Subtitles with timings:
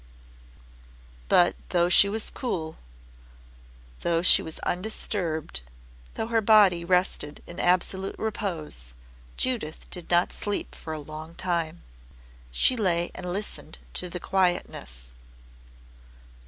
[1.29, 2.77] But though she was cool,
[3.99, 5.61] though she was undisturbed,
[6.15, 8.95] though her body rested in absolute repose,
[9.37, 11.83] Judith did not sleep for a long time.
[12.51, 15.09] She lay and listened to the quietness.